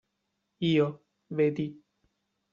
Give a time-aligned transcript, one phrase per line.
[0.69, 0.87] Io,
[1.41, 1.69] vedi.